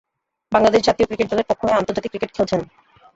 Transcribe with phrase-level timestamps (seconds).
[0.51, 2.61] বাংলাদেশ জাতীয় ক্রিকেট দলের পক্ষ হয়ে আন্তর্জাতিক ক্রিকেট খেলছেন।